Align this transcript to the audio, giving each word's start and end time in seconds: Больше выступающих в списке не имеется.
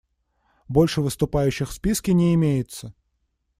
Больше 0.67 0.99
выступающих 1.01 1.69
в 1.69 1.73
списке 1.73 2.13
не 2.13 2.33
имеется. 2.33 2.95